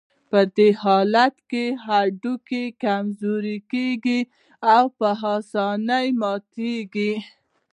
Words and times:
په 0.29 0.39
دې 0.55 0.69
حالت 0.83 1.35
کې 1.49 1.65
هډوکي 1.85 2.63
کمزوري 2.83 3.57
کېږي 3.71 4.19
او 4.75 4.83
په 4.97 5.09
آسانۍ 5.35 6.07
ماتېږي. 6.21 7.13